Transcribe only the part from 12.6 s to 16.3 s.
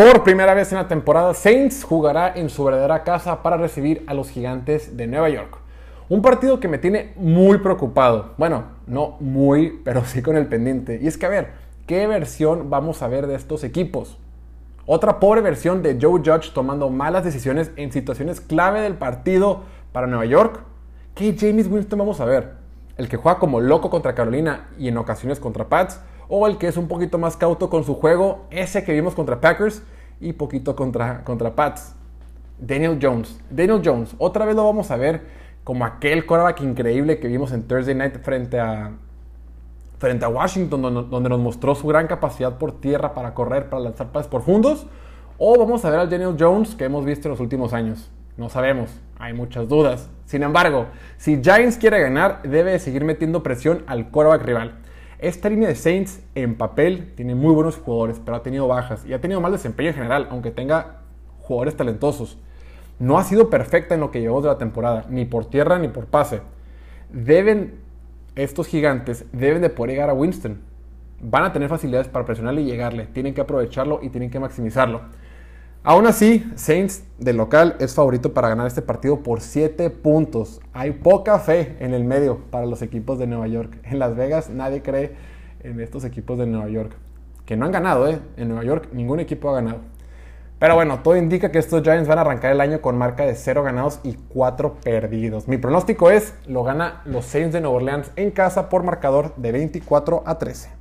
vamos a ver de estos equipos? Otra pobre versión de Joe